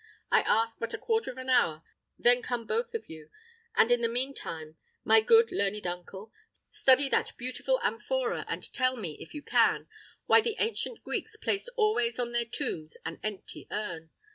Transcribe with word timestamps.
I 0.31 0.41
ask 0.47 0.73
but 0.79 0.95
a 0.95 0.97
quarter 0.97 1.29
of 1.29 1.37
an 1.37 1.51
hour, 1.51 1.83
then 2.17 2.41
come 2.41 2.65
both 2.65 2.95
of 2.95 3.07
you; 3.07 3.29
and 3.75 3.91
in 3.91 4.01
the 4.01 4.07
mean 4.07 4.33
time, 4.33 4.77
my 5.03 5.21
good 5.21 5.51
learned 5.51 5.85
uncle, 5.85 6.33
study 6.71 7.07
that 7.09 7.33
beautiful 7.37 7.79
amphora, 7.83 8.43
and 8.49 8.63
tell 8.73 8.95
me, 8.97 9.15
if 9.19 9.35
you 9.35 9.43
can, 9.43 9.87
why 10.25 10.41
the 10.41 10.55
ancient 10.57 11.03
Greeks 11.03 11.37
placed 11.37 11.69
always 11.75 12.17
on 12.17 12.31
their 12.31 12.45
tombs 12.45 12.97
an 13.05 13.19
empty 13.23 13.67
urn. 13.69 14.09